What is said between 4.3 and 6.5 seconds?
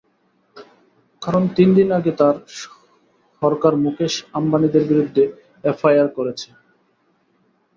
আম্বানিদের বিরুদ্ধে এফআইআর করেছে।